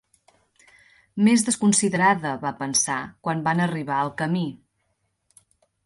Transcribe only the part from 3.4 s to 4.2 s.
van arribar al